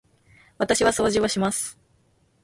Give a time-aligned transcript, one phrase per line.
[0.57, 1.79] 私は掃除をします。